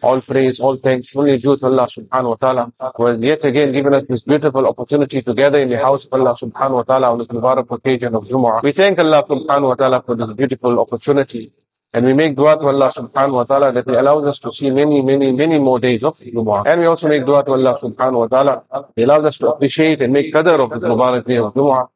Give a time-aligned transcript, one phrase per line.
[0.00, 3.72] All praise, all thanks, only due to Allah subhanahu wa ta'ala, who has yet again
[3.72, 7.12] given us this beautiful opportunity to gather in the house of Allah subhanahu wa ta'ala
[7.12, 8.62] on the Mubarak occasion of Jumu'ah.
[8.62, 11.52] We thank Allah subhanahu wa ta'ala for this beautiful opportunity.
[11.92, 14.70] And we make dua to Allah subhanahu wa ta'ala that He allows us to see
[14.70, 16.66] many, many, many more days of Jumu'ah.
[16.66, 18.86] And we also make dua to Allah subhanahu wa ta'ala.
[18.96, 21.88] He allows us to appreciate and make qadr of this Mubarak day of Jumu'ah.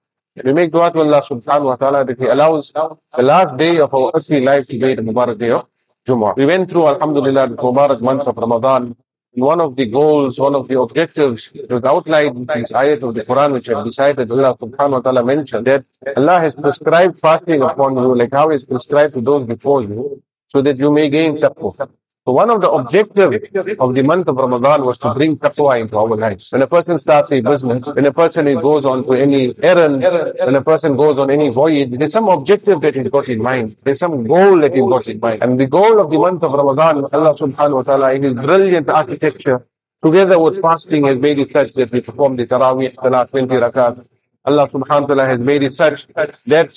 [0.45, 3.95] We make dua to Allah subhanahu wa ta'ala that He allows the last day of
[3.95, 5.67] our earthly life to be the Mubarak day of
[6.07, 6.37] Jumu'ah.
[6.37, 8.97] We went through, Alhamdulillah, the Mubarak month of Ramadan.
[9.33, 13.23] One of the goals, one of the objectives was outlined in this ayat of the
[13.23, 15.85] Quran which I decided Allah subhanahu wa ta'ala mentioned that
[16.17, 20.63] Allah has prescribed fasting upon you like how He prescribed to those before you so
[20.63, 21.91] that you may gain taqwa.
[22.27, 23.37] So one of the objectives
[23.79, 26.51] of the month of Ramadan was to bring taqwa into our lives.
[26.51, 30.57] When a person starts a business, when a person goes on to any errand, when
[30.57, 33.77] a person goes on any voyage, there's some objective that he's got in mind.
[33.85, 35.41] There's some goal that he's got in mind.
[35.45, 38.89] And the goal of the month of Ramadan, Allah subhanahu wa ta'ala, in His brilliant
[38.89, 39.65] architecture,
[40.03, 44.05] together with fasting has made it such that we perform the Taraweeh, Salah, 20 rakat,
[44.47, 46.71] Allah subhanahu wa ta'ala has made it such that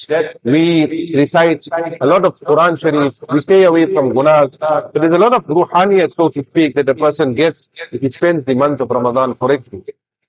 [0.44, 1.64] we recite
[2.02, 4.58] a lot of Quran Sharif, we stay away from gunas.
[4.60, 8.10] But there's a lot of ruhaniyat, so to speak, that a person gets if he
[8.10, 9.84] spends the month of Ramadan correctly.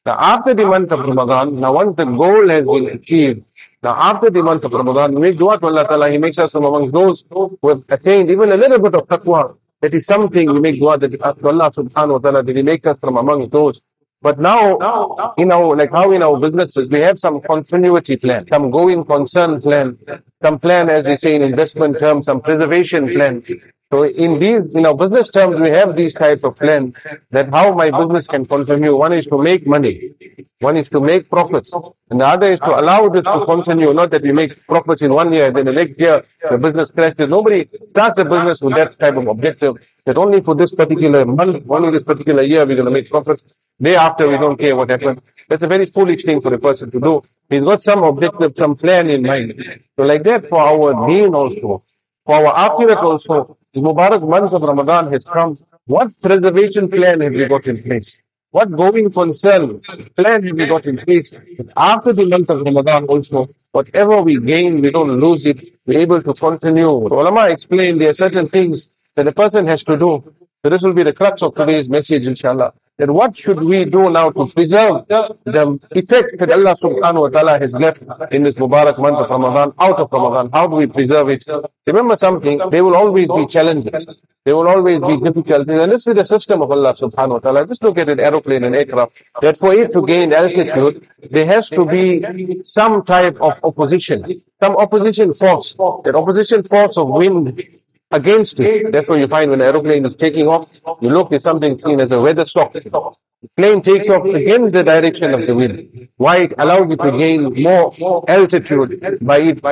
[0.05, 3.43] Now after the month of Ramadan, now once the goal has been achieved,
[3.83, 6.53] now after the month of Ramadan, we make dua to Allah Ta'ala, He makes us
[6.53, 9.57] from among those who have attained even a little bit of taqwa.
[9.81, 12.99] That is something we make dua that Allah subhanahu wa ta'ala, that He make us
[13.01, 13.81] from among those
[14.23, 18.71] but now, you know, like how in our businesses, we have some continuity plan, some
[18.71, 19.99] going concern plan,
[20.43, 23.43] some plan, as we say in investment terms, some preservation plan.
[23.93, 26.95] So in these, you know, business terms, we have these type of plans
[27.33, 28.97] that how my business can continue.
[28.97, 30.13] One is to make money.
[30.61, 31.75] One is to make profits.
[32.09, 33.93] And the other is to allow this to continue.
[33.93, 37.29] Not that we make profits in one year, then the next year the business crashes.
[37.29, 39.75] Nobody starts a business with that type of objective.
[40.07, 43.43] That only for this particular month, only this particular year we're going to make profits.
[43.83, 45.19] Day after we don't care what happens.
[45.49, 47.23] That's a very foolish thing for a person to do.
[47.49, 49.55] He's got some objective, some plan in mind.
[49.97, 51.83] So like that for our deen also,
[52.25, 55.59] for our akhirat also, the Mubarak month of Ramadan has come.
[55.87, 58.19] What preservation plan have we got in place?
[58.51, 59.81] What going concern
[60.17, 61.33] plan have we got in place?
[61.77, 65.59] After the month of Ramadan also, whatever we gain, we don't lose it.
[65.87, 67.07] We're able to continue.
[67.09, 70.25] So ulama explain there are certain things that a person has to do.
[70.63, 74.11] So this will be the crux of today's message, inshallah then what should we do
[74.11, 78.99] now to preserve the effect that Allah subhanahu wa ta'ala has left in this Mubarak
[78.99, 80.51] month of Ramadan, out of Ramadan?
[80.53, 81.43] How do we preserve it?
[81.87, 84.07] Remember something, there will always be challenges.
[84.45, 85.81] There will always be difficulties.
[85.81, 87.67] And this is the system of Allah subhanahu wa ta'ala.
[87.67, 89.13] Just look at an aeroplane and aircraft.
[89.41, 94.43] That for it to gain altitude, there has to be some type of opposition.
[94.61, 95.75] Some opposition force.
[96.05, 97.63] That opposition force of wind
[98.11, 98.93] against it.
[98.93, 100.69] Therefore you find when an aeroplane is taking off,
[101.01, 102.73] you look at something seen as a weather stalk.
[102.73, 106.09] The plane takes off against the direction of the wind.
[106.17, 109.63] Why it allows it to gain more altitude by it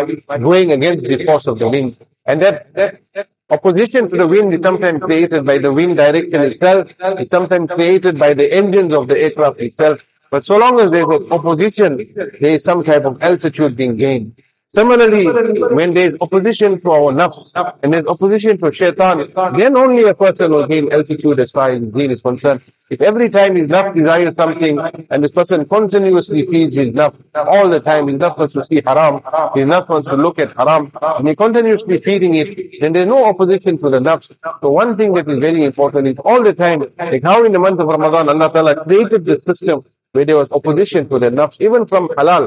[0.40, 1.96] going against the force of the wind.
[2.24, 6.88] And that, that opposition to the wind is sometimes created by the wind direction itself,
[7.20, 9.98] is sometimes created by the engines of the aircraft itself.
[10.30, 14.38] But so long as there's opposition, there is some type of altitude being gained.
[14.78, 15.26] Similarly,
[15.74, 17.50] when there is opposition to our nafs,
[17.82, 19.26] and there is opposition to shaitan,
[19.58, 22.60] then only a person will gain altitude as far as deen is concerned.
[22.88, 24.78] If every time his nafs desires something,
[25.10, 28.80] and this person continuously feeds his nafs all the time, his nafs wants to see
[28.86, 29.16] haram,
[29.56, 33.08] his nafs wants to look at haram, and he continuously feeding it, then there is
[33.08, 34.30] no opposition to the nafs.
[34.60, 37.58] So one thing that is very important is all the time, like how in the
[37.58, 39.84] month of Ramadan, Allah Ta'ala created this system
[40.18, 42.44] where there was opposition to the nafs, even from halal.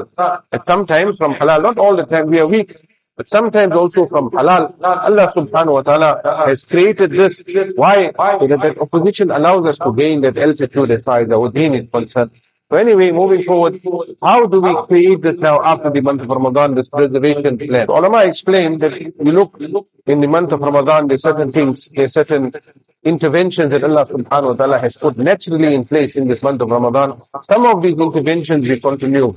[0.52, 2.76] At sometimes from halal, not all the time, we are weak.
[3.16, 7.42] But sometimes also from halal, Allah subhanahu wa ta'ala has created this.
[7.76, 8.12] Why?
[8.12, 12.32] That opposition allows us to gain that altitude as far as our deen is concerned.
[12.70, 13.80] So anyway, moving forward,
[14.22, 17.86] how do we create this now after the month of Ramadan, this preservation plan?
[17.88, 19.58] Ulama explained that we look
[20.06, 22.52] in the month of Ramadan, there's certain things, there's certain
[23.04, 26.68] interventions that Allah subhanahu wa ta'ala has put naturally in place in this month of
[26.70, 27.20] Ramadan.
[27.44, 29.34] Some of these interventions we continue.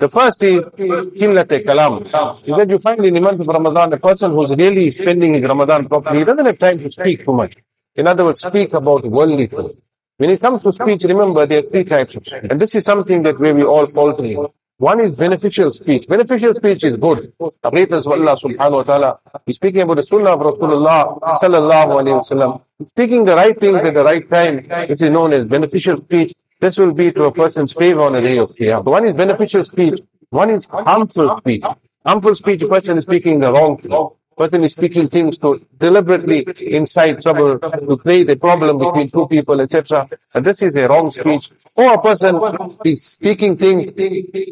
[0.00, 2.06] The first is Qillat Kalam.
[2.42, 5.44] Is that you find in the month of Ramadan, a person who's really spending his
[5.44, 7.54] Ramadan properly, he doesn't have time to speak too much.
[7.94, 9.70] In other words, speak about worldly things.
[10.16, 12.50] When it comes to speech, remember there are three types of speech.
[12.50, 14.52] And this is something that where we all fall to.
[14.78, 16.06] One is beneficial speech.
[16.08, 17.32] Beneficial speech is good.
[17.40, 19.18] Allah subhanahu wa ta'ala.
[19.46, 22.60] He's speaking about the sunnah of Rasulullah sallallahu alayhi wasallam.
[22.90, 24.66] Speaking the right things at the right time.
[24.88, 26.32] This is known as beneficial speech.
[26.60, 28.84] This will be to a person's favor on the day of Qiyam.
[28.84, 30.00] One is beneficial speech.
[30.30, 31.62] One is harmful speech.
[32.04, 33.92] Harmful speech, a person is speaking the wrong thing.
[34.36, 39.60] Person is speaking things to deliberately incite trouble, to create a problem between two people,
[39.60, 40.08] etc.
[40.34, 41.50] And this is a wrong speech.
[41.76, 42.40] Or a person
[42.84, 43.86] is speaking things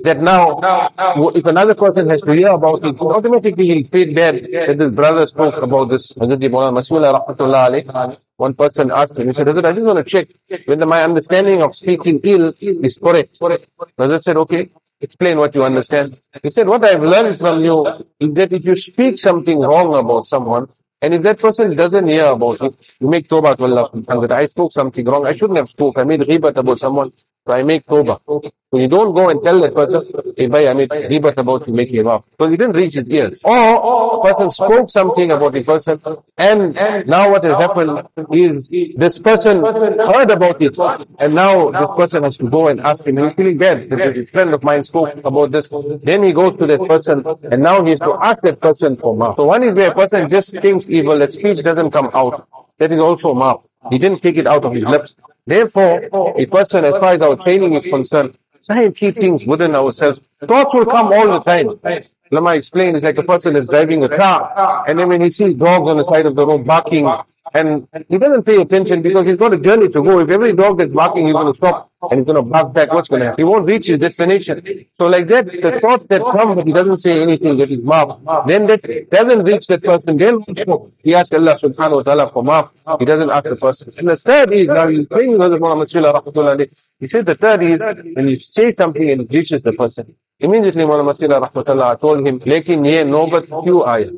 [0.05, 0.59] that now,
[1.35, 5.27] if another person has to hear about it, automatically he'll feel bad that his brother
[5.27, 6.13] spoke about this.
[8.37, 10.27] One person asked him, he said, I just want to check
[10.67, 13.39] whether my understanding of speaking ill is correct.
[13.99, 14.71] Hazrat said, okay,
[15.03, 16.17] explain what you understand.
[16.43, 17.87] He said, what I've learned from you
[18.21, 20.69] is that if you speak something wrong about someone,
[21.03, 24.47] and if that person doesn't hear about it, you make tawbah to Allah that I
[24.47, 25.27] spoke something wrong.
[25.27, 25.99] I shouldn't have spoke.
[25.99, 27.13] I made ghibat about someone.
[27.47, 28.21] So I make tawbah.
[28.73, 30.01] So you don't go and tell that person,
[30.37, 32.25] hey bhai, I made ghibat about you, make him off.
[32.31, 33.43] Because he didn't reach his ears.
[33.45, 36.01] Or, person spoke something about the person,
[36.39, 36.75] and
[37.07, 40.79] now what has happened is, this person heard about it,
[41.19, 44.27] and now this person has to go and ask him, he's feeling bad, that a
[44.33, 45.69] friend of mine spoke about this.
[46.03, 49.15] Then he goes to that person, and now he has to ask that person for
[49.15, 49.37] maaf.
[49.37, 52.49] So one is where a person just thinks evil, that speech doesn't come out.
[52.79, 53.65] That is also maaf.
[53.91, 55.13] He didn't take it out of his lips.
[55.47, 56.03] Therefore,
[56.39, 60.21] a person, as far as our training is concerned, try and keep things within ourselves.
[60.47, 62.05] Thoughts will come all the time.
[62.31, 65.55] Lama explained, it's like a person is driving a car, and then when he sees
[65.55, 67.07] dogs on the side of the road barking,
[67.55, 70.21] and he doesn't pay attention because he's got a journey to go.
[70.21, 72.93] If every dog that's barking, he's going to stop and he's going to bark back,
[72.93, 73.41] what's going to happen?
[73.41, 74.63] He won't reach his destination.
[74.97, 78.47] So like that, the thought that comes, but he doesn't say anything that is maaf,
[78.47, 80.17] then that doesn't reach that person.
[80.19, 80.41] Then
[81.03, 82.71] he asks Allah subhanahu wa ta'ala for maaf.
[83.01, 83.93] He doesn't ask the person.
[83.99, 87.81] And the third is, now he's praying with Muhammad sallallahu He said the third is,
[88.15, 92.39] when you say something and it reaches the person, immediately Muhammad sallallahu rahmatullah told him,
[92.41, 94.11] lekin ye nobat kyu aaya.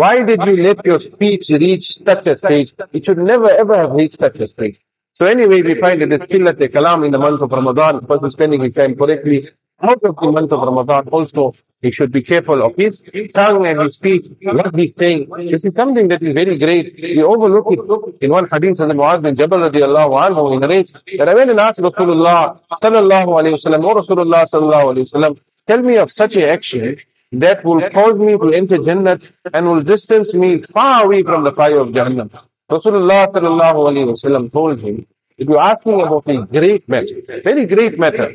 [0.00, 2.72] Why did you let your speech reach such a stage?
[2.92, 4.76] It should never ever have reached such a stage.
[5.12, 8.00] So anyway, we find that it's still at the kalam in the month of Ramadan,
[8.00, 9.48] the person spending his time correctly.
[9.80, 13.00] Out of the month of Ramadan also, he should be careful of his
[13.36, 15.28] tongue and his speech, what he's saying.
[15.52, 16.96] This is something that is very great.
[17.00, 18.24] We overlook it.
[18.24, 21.50] In one hadith of the Muaz bin Jabal radiallahu anhu, he narrates that I went
[21.50, 25.38] and asked Rasulullah sallallahu alayhi wa sallam, or Rasulullah sallallahu alayhi wa sallam,
[25.68, 26.96] tell me of such a action
[27.40, 29.18] that will cause me to enter Jannah
[29.52, 32.30] and will distance me far away from the fire of Jahannam.
[32.70, 37.66] Rasulullah sallallahu alayhi wa sallam told him, if you're asking about a great matter, very
[37.66, 38.30] great matter,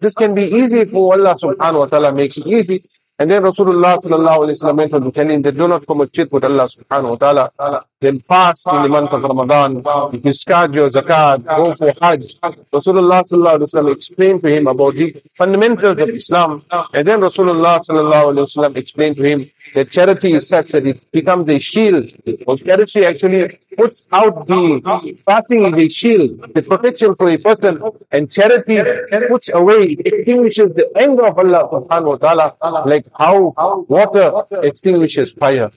[0.00, 2.84] this can be easy for Allah subhanahu wa ta'ala makes it easy.
[3.18, 6.30] And then Rasulullah sallallahu alayhi wa on to tell him that do not commit shirk
[6.32, 7.84] with Allah subhanahu wa ta'ala.
[8.02, 9.82] Then fast in the month of Ramadan.
[10.12, 12.24] If you start your zakat, go for hajj.
[12.74, 16.62] Rasulullah sallallahu alayhi wa explained to him about the fundamentals of Islam.
[16.92, 21.00] And then Rasulullah sallallahu alayhi wa explained to him that charity is such that it
[21.12, 22.04] becomes a shield.
[22.46, 27.80] Or charity actually puts out the fasting is a shield, the protection for a person,
[28.12, 28.78] and charity
[29.28, 33.54] puts away, extinguishes the anger of Allah subhanahu wa ta'ala, like how
[33.88, 34.32] water
[34.62, 35.70] extinguishes fire.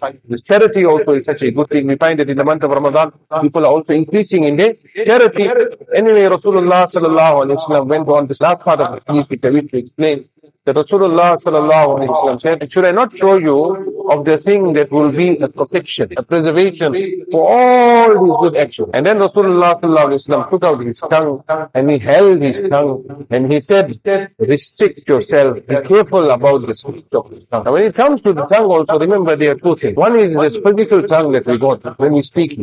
[0.47, 1.87] Charity also is such a good thing.
[1.87, 4.73] We find that in the month of Ramadan, people are also increasing in their
[5.05, 5.47] charity.
[5.95, 9.41] Anyway, Rasulullah sallallahu alayhi wa sallam went on this last part of the hadith which
[9.43, 10.25] I wish to explain
[10.69, 14.91] that Rasulullah sallallahu alayhi wa said, should I not show you of the thing that
[14.91, 16.93] will be a protection, a preservation
[17.31, 18.89] for all these good actions?
[18.93, 21.43] And then Rasulullah sallallahu alayhi wa took out his tongue
[21.73, 23.89] and he held his tongue and he said,
[24.37, 27.65] restrict yourself, be careful about the speech of the tongue.
[27.65, 29.97] Now when it comes to the tongue also, remember there are two things.
[29.97, 32.59] One is this physical tongue that we got when we speak.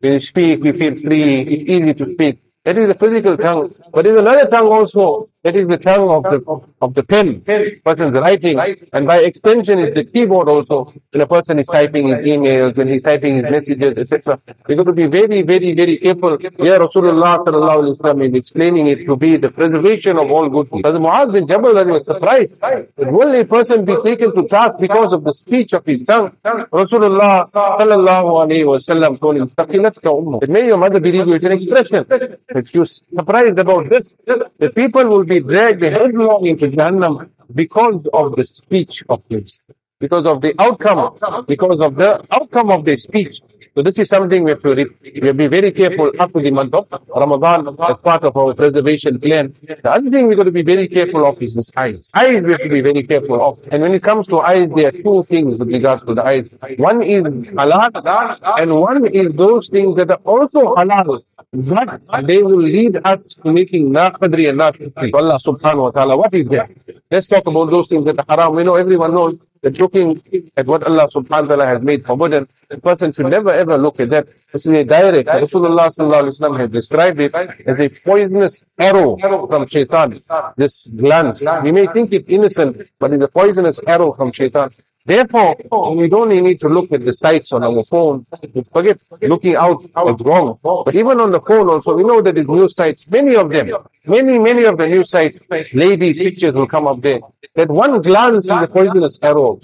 [0.00, 2.40] When we speak, we feel free, it's easy to speak.
[2.66, 3.74] That is the physical tongue.
[3.90, 6.38] But there is another tongue also that is the tongue of the
[6.82, 7.40] of the pen,
[7.82, 8.60] person's writing,
[8.92, 10.92] and by extension is the keyboard also.
[11.12, 14.38] When a person is typing his emails, when he's typing his messages, etc.
[14.68, 16.36] We got to be very, very, very careful.
[16.36, 20.68] Here Rasulullah sallallahu alaihi wasallam is explaining it to be the preservation of all good
[20.68, 20.84] things.
[20.84, 25.14] As Muaz bin Jabal was surprised that will a person be taken to task because
[25.14, 26.36] of the speech of his tongue?
[26.44, 29.50] Rasulullah sallallahu alaihi wasallam told him.
[29.56, 31.34] That may your mother believe you.
[31.34, 32.04] It's an expression.
[32.52, 38.34] If you're surprised about this, the people will be dragged headlong into Jahannam because of
[38.34, 39.58] the speech of his,
[40.00, 43.36] because of the outcome, because of the outcome of the speech.
[43.76, 46.50] So this is something we have to, we have to be very careful after the
[46.50, 49.54] month of Ramadan as part of our preservation plan.
[49.62, 52.10] The other thing we've got to be very careful of is this eyes.
[52.16, 53.58] Eyes we have to be very careful of.
[53.70, 56.46] And when it comes to eyes, there are two things with regards to the eyes.
[56.78, 61.22] One is halal and one is those things that are also halal.
[61.52, 64.70] But they will lead us to making qadri and na
[65.14, 66.16] Allah subhanahu wa ta'ala.
[66.16, 66.70] What is that?
[67.10, 68.54] Let's talk about those things that are haram.
[68.54, 70.22] We know everyone knows that looking
[70.56, 73.98] at what Allah subhanahu wa ta'ala has made forbidden, a person should never ever look
[73.98, 74.26] at that.
[74.52, 75.26] This is a direct.
[75.28, 79.16] Rasulullah sallallahu alayhi wa has described it as a poisonous arrow
[79.48, 80.22] from shaitan.
[80.56, 81.42] This glance.
[81.64, 84.70] We may think it innocent, but it's a poisonous arrow from shaitan
[85.10, 85.56] Therefore,
[85.96, 88.26] we don't need to look at the sites on our phone.
[88.72, 90.58] Forget looking out is wrong.
[90.62, 93.70] But even on the phone also, we know that the news sites, many of them,
[94.06, 95.36] many, many of the news sites,
[95.74, 97.18] ladies' pictures will come up there.
[97.56, 99.58] That one glance is a poisonous arrow.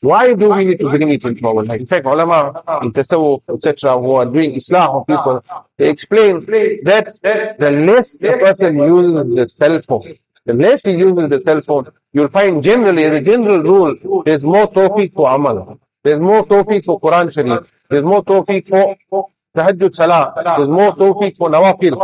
[0.00, 1.80] Why do we need to bring it into our life?
[1.80, 5.44] In fact, ulama in tasawwuf, etc., who are doing islah of people,
[5.76, 6.46] they explain
[6.84, 7.14] that
[7.58, 10.16] the less the person uses the cell phone,
[10.48, 14.42] the less he uses the cell phone, you'll find generally, as a general rule, there's
[14.42, 15.78] more tawfiq for amal.
[16.04, 17.66] There's more tawfiq for Quran Sharif.
[17.90, 20.32] There's more tawfiq for tahajjud salah.
[20.56, 21.94] There's more tawfiq for nawafil.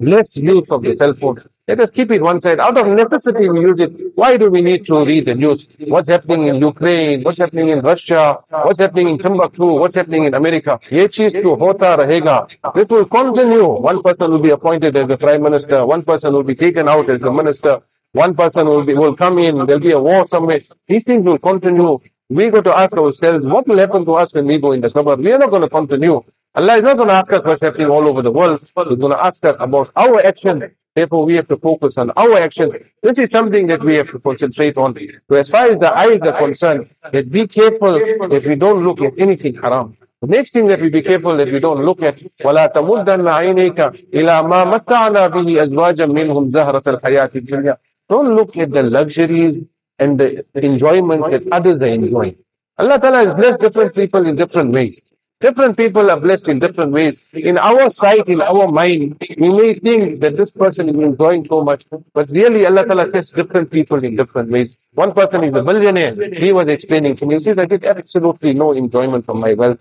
[0.00, 1.38] Less use of the cell phone.
[1.66, 2.60] Let us keep it one side.
[2.60, 4.12] Out of necessity we use it.
[4.16, 5.66] Why do we need to read the news?
[5.88, 7.22] What's happening in Ukraine?
[7.22, 8.36] What's happening in Russia?
[8.50, 9.64] What's happening in Timbuktu?
[9.80, 10.78] What's happening in America?
[10.90, 11.04] Ye.
[11.04, 13.66] It will continue.
[13.66, 15.86] One person will be appointed as the prime minister.
[15.86, 17.78] One person will be taken out as the minister.
[18.12, 19.64] One person will be, will come in.
[19.64, 20.60] There'll be a war somewhere.
[20.86, 21.98] These things will continue.
[22.28, 24.88] We got to ask ourselves, what will happen to us when we go in the
[24.88, 25.16] qabr?
[25.16, 26.20] We are not going to continue.
[26.54, 28.60] Allah is not going to ask us what's happening all over the world.
[28.60, 30.62] He's going to ask us about our actions.
[30.95, 32.73] Therefore, we have to focus on our actions.
[33.03, 34.97] This is something that we have to concentrate on.
[35.29, 37.93] So as far as the eyes are concerned, that be careful
[38.33, 39.95] that we don't look at anything haram.
[40.21, 43.79] The next thing that we be careful that we don't look at وَلَا تَمُدَّنَّ عَيْنَيْكَ
[44.13, 47.77] إِلَى مَا مَتَّعْنَا بِهِ أَزْوَاجًا مِّنْهُمْ زَهْرَةَ الْحَيَاةِ الدُّنْيَا
[48.09, 49.55] Don't look at the luxuries
[49.99, 52.35] and the enjoyment that others are enjoying.
[52.77, 54.99] Allah Ta'ala has blessed different people in different ways.
[55.40, 57.18] Different people are blessed in different ways.
[57.32, 61.62] In our sight, in our mind, we may think that this person is enjoying so
[61.62, 64.70] much, but really Allah Ta'ala tests different people in different ways.
[64.94, 66.14] One person is a billionaire.
[66.32, 69.80] He was explaining to me, says, I get absolutely no enjoyment from my wealth.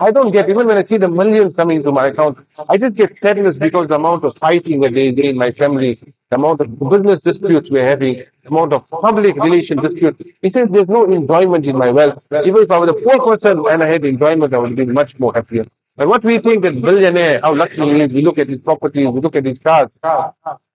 [0.00, 2.38] I don't get, even when I see the millions coming to my account,
[2.68, 6.00] I just get sadness because the amount of fighting that there is in my family,
[6.34, 10.18] the amount of business disputes we're having, the amount of public relation disputes.
[10.42, 12.18] He says there's no enjoyment in my wealth.
[12.48, 15.12] Even if I was a poor person and I had enjoyment, I would be much
[15.18, 15.64] more happier.
[15.96, 19.06] But what we think that billionaire, how lucky he is, we look at his properties,
[19.12, 19.90] we look at his cars.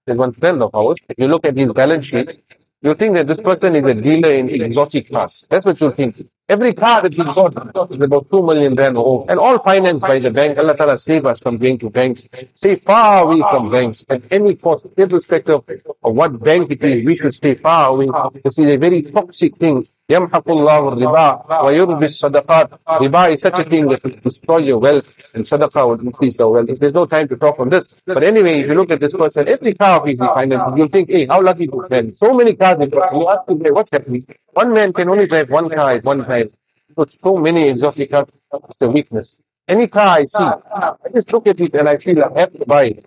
[0.06, 2.42] There's one friend of ours, you look at his balance sheet,
[2.82, 5.46] you think that this person is a dealer in exotic cars.
[5.50, 6.16] That's what you think.
[6.48, 7.52] Every car that he got
[7.92, 9.30] is about two million rand old.
[9.30, 10.58] And all financed by the bank.
[10.58, 12.26] Allah Ta'ala save us from going to banks.
[12.56, 15.62] Stay far away from banks at any cost, irrespective
[16.04, 17.06] of what bank it is.
[17.06, 18.08] We should stay far away.
[18.44, 19.86] This is a very toxic thing.
[20.11, 22.69] يمحق الله الربا ويربي الصدقات.
[23.01, 26.53] Riba is such a thing that will destroy your wealth and sadaqah will increase your
[26.53, 26.69] wealth.
[26.79, 27.89] There's no time to talk on this.
[28.07, 30.89] But anyway, if you look at this person, every car of his he finances, you'll
[30.89, 32.13] think, hey, how lucky this man.
[32.17, 33.13] So many cars he got.
[33.15, 34.27] You ask him, what's happening?
[34.53, 36.51] One man can only drive one car at one time.
[36.97, 39.37] So, so many exotic cars, it's a weakness.
[39.67, 42.67] Any car I see, I just look at it and I feel I have to
[42.67, 43.05] buy it.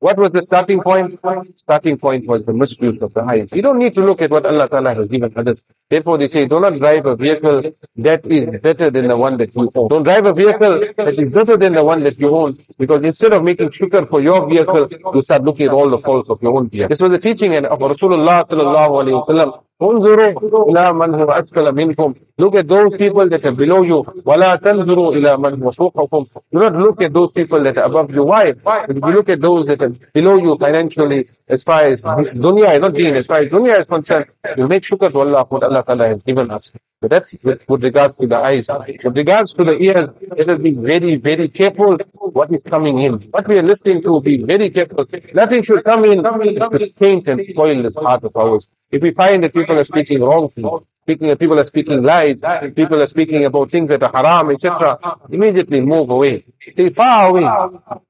[0.00, 1.18] What was the starting point?
[1.56, 3.48] Starting point was the misuse of the eyes.
[3.52, 5.60] You don't need to look at what Allah Ta'ala has given others.
[5.90, 7.62] Therefore they say, do not drive a vehicle
[7.96, 9.88] that is better than the one that you own.
[9.88, 12.58] Don't drive a vehicle that is better than the one that you own.
[12.78, 16.30] Because instead of making shukr for your vehicle, you start looking at all the faults
[16.30, 16.90] of your own vehicle.
[16.90, 19.62] This was the teaching of Rasulullah Sallallahu Alaihi Wasallam.
[19.81, 24.03] انظروا إلى من هو أسفل منكم Look at those people that are below you.
[24.25, 28.09] ولا تنظروا إلى من هو فوقكم Do not look at those people that are above
[28.11, 28.23] you.
[28.23, 28.49] Why?
[28.89, 32.93] If you look at those that are below you financially, as far as dunya, not
[32.93, 34.25] deen, as far as dunya is concerned,
[34.57, 36.71] you make shukr to Allah what Allah Ta'ala has given us.
[37.01, 38.69] So that's with, with regards to the eyes.
[39.03, 41.97] With regards to the ears, let us be very, very careful
[42.37, 43.13] what is coming in.
[43.31, 45.05] What we are listening to, be very careful.
[45.35, 48.65] Nothing should come in that could taint and spoil this heart of ours.
[48.90, 50.64] If we find that people are speaking wrongly,
[51.02, 52.36] speaking, that people are speaking lies,
[52.74, 54.98] people are speaking about things that are haram, etc.,
[55.30, 56.44] immediately move away.
[56.72, 57.44] Stay far away.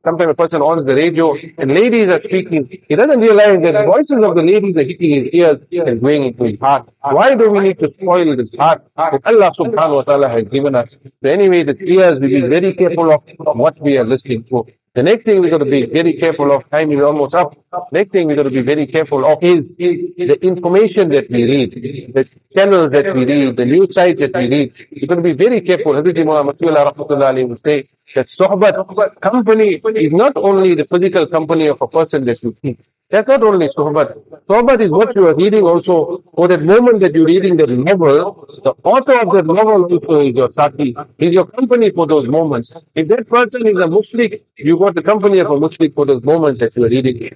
[0.04, 2.68] Sometimes a person on the radio and ladies are speaking.
[2.88, 6.26] He doesn't realize that the voices of the ladies are hitting his ears and going
[6.26, 6.88] into his heart.
[7.02, 10.88] Why do we need to spoil this heart Allah subhanahu wa ta'ala has given us?
[11.22, 13.22] So anyway, the ears, we be very careful of
[13.56, 14.66] what we are listening to.
[14.98, 17.54] The next thing we've got to be very careful of, time is almost up.
[17.92, 21.70] Next thing we've got to be very careful of is the information that we read,
[22.12, 24.72] the channels that we read, the news sites that we read.
[24.90, 25.92] We've got to be very careful.
[25.92, 31.78] Hazrat Imam Rahmatullah would say that sohbat, company, is not only the physical company of
[31.80, 32.80] a person that you keep.
[33.10, 34.18] That's not only sohbat.
[34.50, 38.46] Sohbat is what you are reading also, For that moment that you're reading the novel,
[38.62, 42.70] the author of that novel also is your sati, is your company for those moments.
[42.94, 46.22] If that person is a mushrik, you got the company of a mushrik for those
[46.22, 47.30] moments that you are reading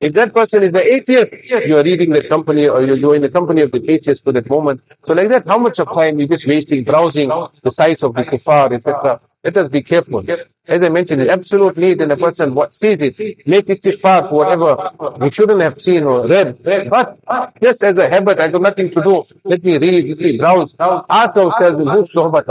[0.00, 1.32] If that person is the atheist,
[1.66, 4.48] you are reading the company, or you're in the company of the atheist for that
[4.48, 4.80] moment.
[5.06, 8.22] So like that, how much of time you're just wasting browsing the sites of the
[8.22, 9.20] kuffar, etc.
[9.44, 10.24] Let us be careful.
[10.68, 14.30] As I mentioned, it's absolute need in a person what sees it, make it istighfar
[14.30, 14.76] whatever
[15.18, 16.62] we shouldn't have seen or read.
[16.62, 17.18] But
[17.60, 19.24] just as a habit, I got nothing to do.
[19.44, 20.72] Let me read, let me browse.
[20.78, 22.48] Ask ourselves, whose sohbat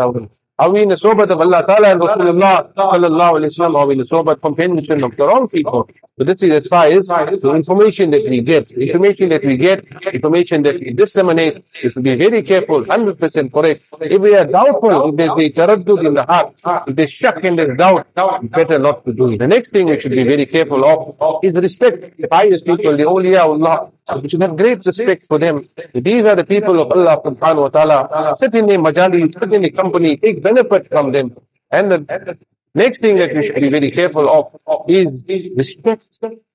[0.60, 0.84] are we?
[0.84, 3.76] In the sohbat of Allah Ta'ala and Rasulullah Sallallahu Alaihi Wasallam?
[3.76, 5.90] Are we in the sohbat companionship of the wrong people?
[6.20, 8.70] So this is as far as the information that we get.
[8.70, 9.80] Information that we get,
[10.14, 13.82] information that we disseminate, we should be very careful, 100% correct.
[14.02, 16.54] If we are doubtful, if there's a taraddud in the heart,
[16.88, 18.06] if there's shak and there's doubt,
[18.52, 19.40] better not to do it.
[19.40, 22.18] The next thing we should be very careful of is respect.
[22.20, 23.90] The pious people, the awliya Allah,
[24.22, 25.68] we should have great respect for them.
[25.94, 28.36] These are the people of Allah subhanahu wa ta'ala.
[28.38, 31.36] Sit in their majali, sit in the company, take benefit from them.
[31.72, 32.38] And the
[32.74, 35.24] next thing that we should be very careful of is
[35.56, 36.04] respect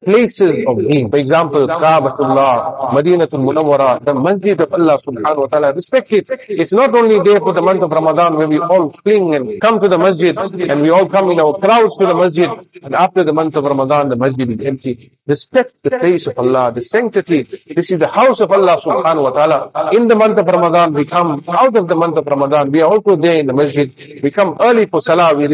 [0.07, 1.11] places of deen.
[1.11, 5.75] For example, Kaabatullah, Madinatul Munawwara, the Masjid of Allah subhanahu wa ta'ala.
[5.75, 6.27] Respect it.
[6.49, 9.81] It's not only there for the month of Ramadan where we all fling and come
[9.81, 12.49] to the masjid and we all come in our crowds to the masjid
[12.85, 15.11] and after the month of Ramadan the masjid is empty.
[15.27, 17.49] Respect the place of Allah, the sanctity.
[17.75, 19.91] This is the house of Allah subhanahu wa ta'ala.
[19.93, 22.71] In the month of Ramadan we come out of the month of Ramadan.
[22.71, 23.91] We are also there in the masjid.
[24.23, 25.35] We come early for salah.
[25.35, 25.49] We're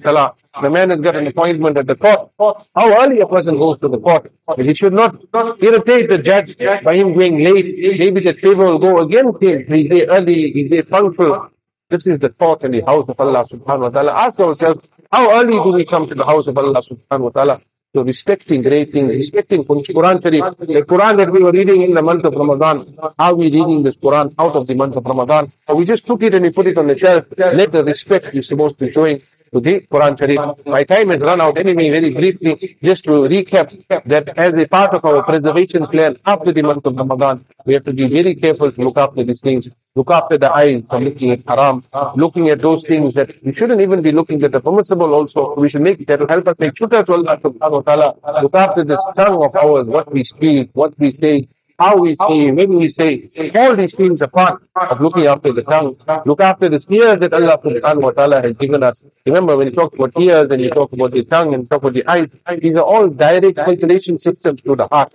[0.00, 0.34] salah.
[0.60, 2.30] The man has got an appointment at the court.
[2.38, 4.32] How early a person goes to the court.
[4.56, 5.14] He should not
[5.62, 7.98] irritate the judge by him going late.
[7.98, 9.64] Maybe the favor will go against him.
[9.68, 11.50] He's there early, he's there punctual.
[11.90, 14.12] This is the thought in the house of Allah subhanahu wa ta'ala.
[14.12, 17.60] Ask ourselves, how early do we come to the house of Allah subhanahu wa ta'ala?
[17.94, 22.02] So respecting great things, respecting Quran Sharif, the Quran that we were reading in the
[22.02, 25.50] month of Ramadan, how we reading this Quran out of the month of Ramadan?
[25.66, 27.24] Or we just took it and we put it on the shelf.
[27.38, 30.66] Let the respect be supposed to be showing to the Quran Sharif.
[30.66, 34.94] My time has run out anyway, very briefly, just to recap that as a part
[34.94, 38.72] of our preservation plan after the month of Ramadan, we have to be very careful
[38.72, 41.84] to look after these things, look after the eyes from looking at haram,
[42.16, 45.54] looking at those things that we shouldn't even be looking at the permissible also.
[45.56, 48.54] We should make, that will help us make shukr to Allah subhanahu wa ta'ala, look
[48.54, 52.74] after this tongue of ours, what we speak, what we say, how we say, maybe
[52.74, 55.96] we say, all these things are part of looking after the tongue.
[56.26, 59.00] Look after the ears that Allah subhanahu wa ta'ala has given us.
[59.24, 61.94] Remember when you talk about ears and you talk about the tongue and talk about
[61.94, 62.30] the eyes,
[62.60, 65.12] these are all direct filtration systems to the heart.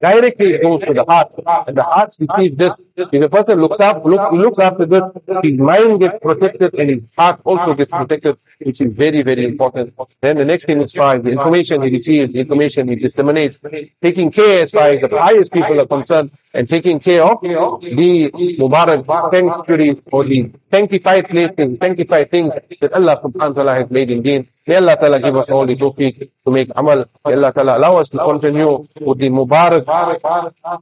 [0.00, 1.32] Directly it goes to the heart.
[1.66, 2.70] And the heart receives this.
[2.96, 5.02] If a person looks up, look, looks after this,
[5.42, 9.94] his mind gets protected and his heart also gets protected, which is very, very important.
[10.22, 13.58] Then the next thing is far as the information he receives, the information he disseminates,
[14.00, 18.30] taking care as far as the highest people are concerned, and taking care of the
[18.58, 24.10] Mubarak sanctuary or the sanctified places, sanctified things that Allah subhanahu wa ta'ala has made
[24.10, 24.48] in deen.
[24.66, 27.06] May Allah ta'ala give us all the tawfiq to make amal.
[27.24, 29.84] May Allah ta'ala allow us to continue with the Mubarak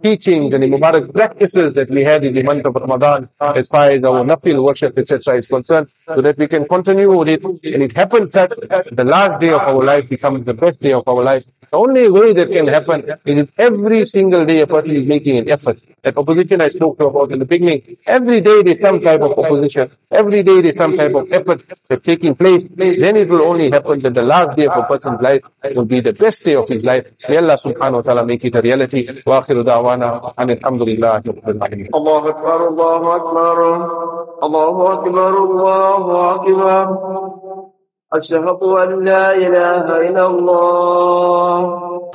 [0.02, 3.90] teachings and the Mubarak practices that we had in the month of Ramadan as far
[3.92, 5.38] as our nafil worship etc.
[5.38, 8.50] is concerned so that we can continue with it and it happens that
[8.90, 11.44] the last day of our life becomes the best day of our life.
[11.71, 15.37] The only way that can happen is if every single day a person is making
[15.37, 15.77] an effort.
[16.03, 19.91] That opposition I spoke about in the beginning, every day there's some type of opposition,
[20.11, 24.01] every day there's some type of effort that's taking place, then it will only happen
[24.01, 25.41] that the last day of a person's life
[25.75, 27.05] will be the best day of his life.
[27.29, 29.07] May Allah subhanahu wa ta'ala make it a reality.
[29.25, 31.21] Wa akhiru da'wana and alhamdulillah.
[31.21, 33.57] الله أكبر الله أكبر
[34.43, 36.85] الله أكبر الله أكبر
[38.13, 41.44] أشهد أن لا إله إلا الله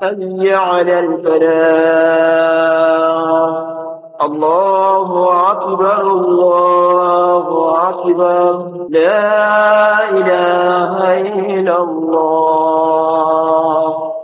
[0.00, 2.36] حي على الفلاح
[4.22, 5.10] الله
[5.50, 8.66] أكبر الله أكبر.
[8.88, 10.94] لا إله
[11.30, 13.75] إلا الله.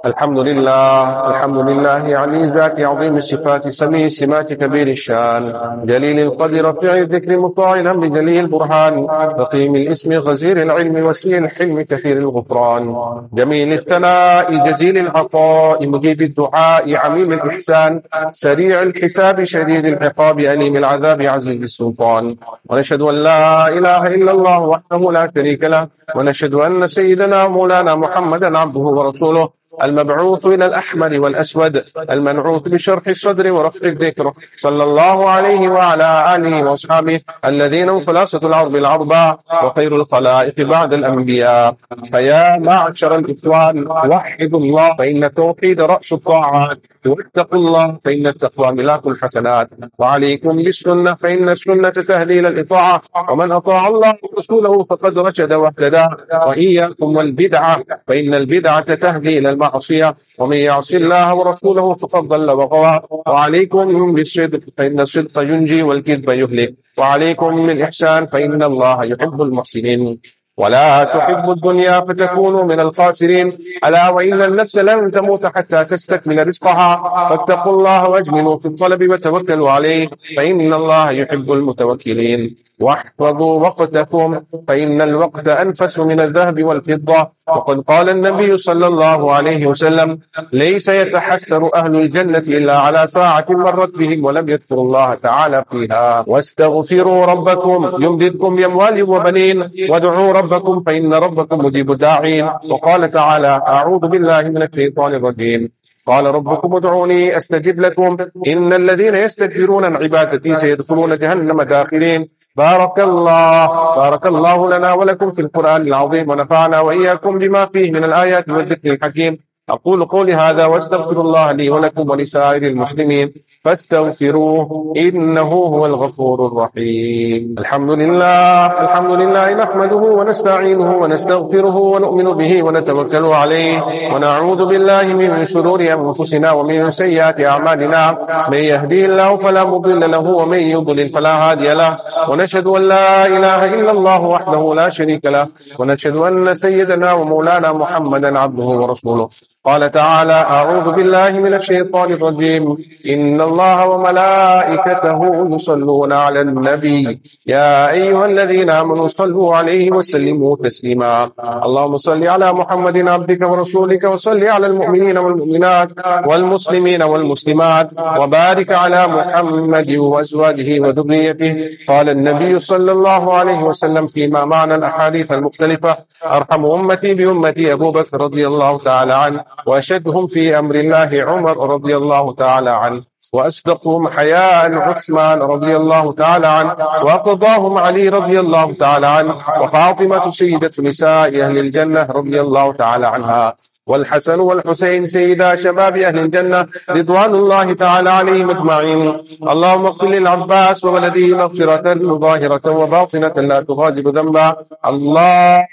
[0.07, 5.43] الحمد لله الحمد لله علي ذات عظيم الصفات سميع السمات كبير الشان
[5.85, 9.07] جليل القدر رفيع الذكر مطاع الامر جليل البرهان
[9.39, 12.85] فقيم الاسم غزير العلم وسيع الحلم كثير الغفران
[13.33, 21.63] جميل الثناء جزيل العطاء مجيب الدعاء عميم الاحسان سريع الحساب شديد العقاب اليم العذاب عزيز
[21.63, 22.37] السلطان
[22.71, 28.59] ونشهد ان لا اله الا الله وحده لا شريك له ونشهد ان سيدنا مولانا محمدا
[28.59, 34.33] عبده ورسوله المبعوث إلى الأحمر والأسود المنعوت بشرح الصدر ورفع الذكر.
[34.57, 41.75] صلى الله عليه وعلى آله وأصحابه الذين هم خلاصة العرب العرباء وخير الخلائق بعد الأنبياء.
[42.11, 46.79] فيا معشر الإخوان وحدوا الله فإن التوحيد رأس الطاعات.
[47.07, 49.69] واتقوا الله فإن التقوى ملاك الحسنات.
[49.99, 53.03] وعليكم بالسنة فإن السنة تهدي الإطاعة.
[53.31, 56.07] ومن أطاع الله ورسوله فقد رشد واهتدى.
[56.47, 64.13] وإياكم والبدعة فإن البدعة تهدي إلى المعصية ومن يعص الله ورسوله فقد ضل وغوى وعليكم
[64.13, 66.75] بالصدق فإن الصدق ينجي والكذب يهلك.
[66.99, 70.19] وعليكم بالإحسان فإن الله يحب المحسنين.
[70.57, 73.53] ولا تحبوا الدنيا فتكونوا من الخاسرين.
[73.85, 76.89] ألا وإن النفس لن تموت حتى تستكمل رزقها.
[77.29, 80.09] فاتقوا الله وأجملوا في الطلب وتوكلوا عليه.
[80.37, 82.57] فإن الله يحب المتوكلين.
[82.83, 87.29] واحفظوا وقتكم فإن الوقت أنفس من الذهب والفضة.
[87.49, 90.19] وقد قال النبي صلى الله عليه وسلم
[90.53, 96.25] ليس يتحسر أهل الجنة إلا على ساعة مرت بهم ولم يذكروا الله تعالى فيها.
[96.27, 99.71] واستغفروا ربكم يمددكم بأموال وبنين.
[99.91, 102.51] وادعوا ربكم فإن ربكم مجيب الداعين.
[102.71, 105.69] وقال تعالى أعوذ بالله من الشيطان الرجيم.
[106.07, 108.17] قال ربكم ادعوني أستجب لكم.
[108.47, 112.27] إن الذين يستكبرون عن عبادتي سيدخلون جهنم داخلين.
[112.57, 118.49] بارك الله بارك الله لنا ولكم في القرآن العظيم ونفعنا وإياكم بما فيه من الآيات
[118.49, 119.39] والذكر الحكيم.
[119.71, 123.33] أقول قولي هذا واستغفر الله لي ولكم ولسائر المسلمين
[123.65, 127.55] فاستغفروه إنه هو الغفور الرحيم.
[127.59, 133.83] الحمد لله الحمد لله نحمده ونستعينه ونستغفره ونؤمن به ونتوكل عليه
[134.15, 138.19] ونعوذ بالله من شرور أنفسنا ومن سيئات أعمالنا.
[138.51, 141.99] من يهدي الله فلا مضل له ومن يضلل فلا هادي له.
[142.29, 145.47] ونشهد أن لا إله إلا الله وحده لا شريك له.
[145.79, 149.29] ونشهد أن سيدنا ومولانا محمدا عبده ورسوله.
[149.65, 152.77] قال تعالى أعوذ بالله من الشيطان الرجيم.
[153.07, 155.21] إن الله وملائكته
[155.55, 157.21] يصلون على النبي.
[157.47, 161.31] يا أيها الذين آمنوا صلوا عليه وسلموا تسليما.
[161.67, 165.89] اللهم صل على محمد عبدك ورسولك وصل على المؤمنين والمؤمنات
[166.27, 171.53] والمسلمين والمسلمات وبارك على محمد وأزواجه وذريته.
[171.89, 175.97] قال النبي صلى الله عليه وسلم فيما معنى الأحاديث المختلفة
[176.27, 179.52] أرحم أمتي بأمتي أبو بكر رضي الله تعالى عنه.
[179.67, 186.47] وأشدهم في أمر الله عمر رضي الله تعالى عنه وأصدقهم حياء عثمان رضي الله تعالى
[186.47, 193.07] عنه وقضاهم علي رضي الله تعالى عنه وفاطمة سيدة نساء أهل الجنة رضي الله تعالى
[193.07, 193.55] عنها
[193.87, 199.15] والحسن والحسين سيدا شباب أهل الجنة رضوان الله تعالى عليهم أجمعين.
[199.43, 204.57] اللهم اغفر للعباس وولده مغفرة ظاهرة وباطنة لا تغادر ذنبا.
[204.87, 205.67] الله.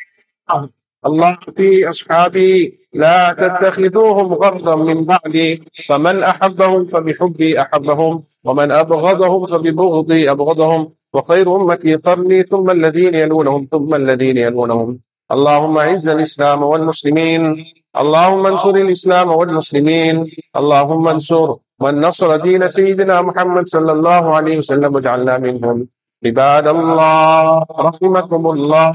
[1.06, 10.32] الله في أصحابي لا تتخذوهم غرضا من بعدي فمن أحبهم فبحبي أحبهم ومن أبغضهم فببغضي
[10.32, 15.00] أبغضهم وخير أمتي قرني ثم الذين يلونهم ثم الذين يلونهم.
[15.32, 17.66] اللهم أعز الإسلام والمسلمين
[17.98, 24.96] اللهم انصر الإسلام والمسلمين اللهم انصر من نصر دين سيدنا محمد صلى الله عليه وسلم
[24.96, 25.88] واجعلنا منهم.
[26.26, 28.92] عباد الله رحمكم الله.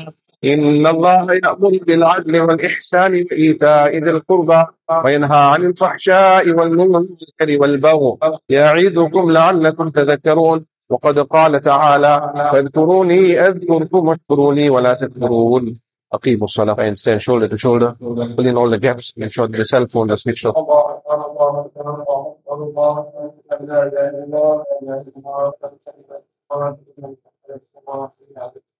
[0.52, 4.64] إن الله يأمر بالعدل والإحسان وإيتاء ذي القربى
[5.04, 8.16] وينهى عن الفحشاء والمنكر والبغي.
[8.48, 10.66] يعظكم لعلكم تذكرون.
[10.90, 15.80] وقد قال تعالى فاذكروني أذكركم واشكروني ولا تكفرون.
[16.12, 16.74] أقيموا الصلاة.
[16.74, 17.94] And stand shoulder to shoulder.
[18.36, 19.12] Fill in all the gaps.
[19.16, 20.22] Make sure the cell phone off.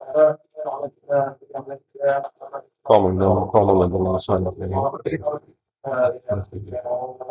[0.05, 0.39] الله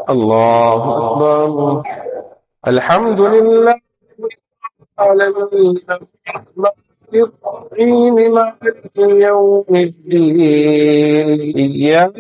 [0.10, 1.84] الله صلى الله أكبر.
[2.68, 3.76] الحمد لله
[5.00, 5.76] العالمين
[7.14, 12.16] الرحيم مالك يوم الدين إياك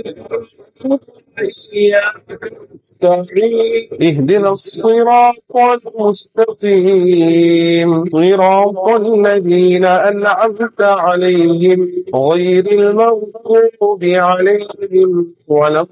[3.03, 5.35] نستعين اهدنا الصراط
[5.97, 7.09] المستقيم.
[8.09, 15.85] صراط الذين أنعمت عليهم غير المغضوب عليهم ولا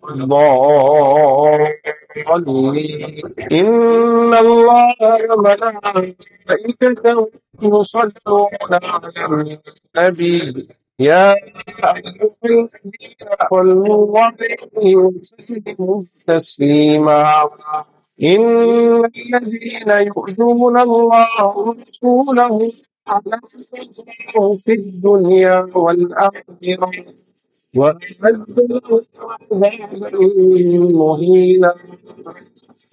[2.35, 3.21] الضالين.
[3.51, 4.95] إن الله
[5.37, 7.17] وملائكته
[7.63, 9.09] يصلون على
[9.97, 10.80] النبي.
[11.09, 11.93] يا أيها
[12.45, 12.67] الذين
[13.51, 14.01] آمنوا
[15.05, 17.49] وسلموا تسليما.
[18.23, 22.71] إن الذين يؤذون الله ورسوله
[23.07, 26.91] عذابهم في الدنيا والآخرة
[27.75, 28.89] وأعد له
[29.51, 30.09] عذابا
[31.01, 31.73] مهينا.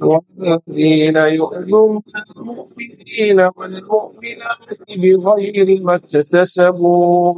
[0.03, 2.03] والذين يؤذون
[2.37, 4.69] المؤمنين والمؤمنات
[5.03, 7.35] بغير ما اكتسبوا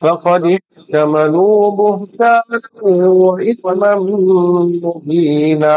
[0.00, 2.60] فقد احتملوا بهتانا
[3.08, 3.94] وإثما
[4.84, 5.76] مبينا.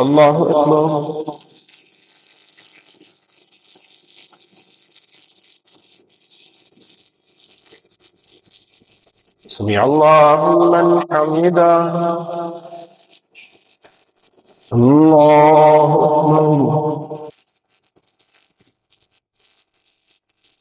[0.00, 1.34] الله أكبر.
[9.48, 11.78] سمع الله لمن حمده.
[14.72, 17.33] الله أكبر.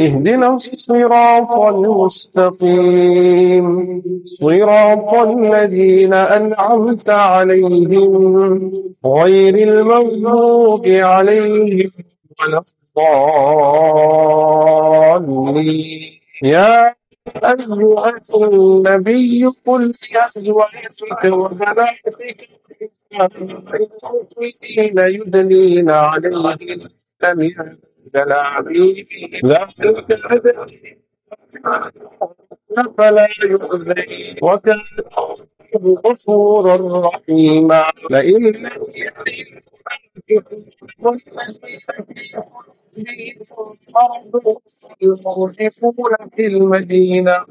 [0.00, 3.66] اهدنا الصراط المستقيم.
[4.40, 8.72] صراط الذين أنعمت عليهم
[9.04, 11.90] غير المغضوب عليهم
[12.40, 12.62] ولا
[14.98, 16.20] الضالين.
[16.42, 16.94] يا
[17.44, 22.18] أيها النبي قل لأزواجك وبناتك
[23.12, 26.88] المؤمنين يدنين عليهن
[27.36, 27.50] من
[28.14, 29.06] جلابيب
[29.44, 30.98] ذلك أدنى
[32.98, 34.80] فلا يؤذين وكان
[36.06, 36.76] غفورا
[37.08, 38.70] رحيما لئن لم
[45.02, 47.44] المرجفون في المدينة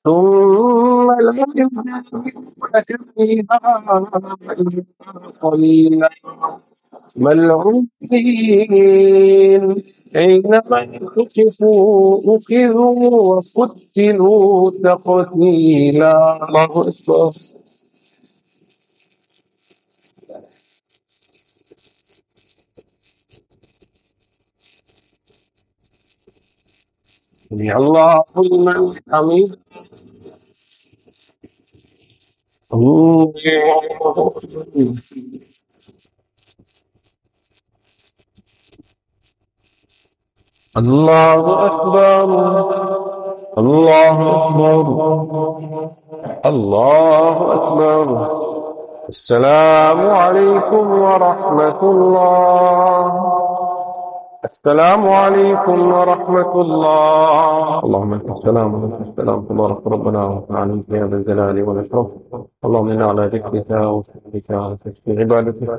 [0.08, 1.46] ثم لا
[5.42, 6.10] قليلا.
[7.18, 7.90] ملعونين
[10.16, 16.16] أينما ثقفوا أخذوا وقتلوا تقتيلا.
[16.50, 17.32] الله أكبر.
[27.48, 28.92] سمع الله لمن
[40.78, 42.28] الله أكبر.
[43.58, 44.86] الله أكبر.
[46.46, 48.08] الله أكبر.
[49.10, 53.47] السلام عليكم ورحمة الله.
[54.52, 57.84] السلام عليكم ورحمة الله.
[57.86, 59.40] اللهم انت السلام وانت السلام.
[59.50, 62.08] تبارك ربنا وتعالى يا ذا الجلال والإكرام.
[62.66, 65.70] اللهم إنا على ذكرك وشكرك وتشكير عبادتك.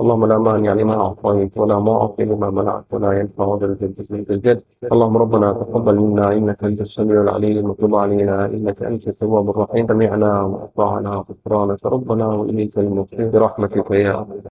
[0.00, 4.60] اللهم لا مانع لما أعطيت ولا معطي لما منعت ولا ينفع ذا الجد الجد.
[4.92, 8.36] اللهم ربنا تقبل منا إنك أنت السميع العليم وتب علينا.
[8.56, 9.86] إنك أنت التواب الرحيم.
[9.86, 14.14] سمعنا وأطعنا غفرانك ربنا وإليك المصير برحمتك يا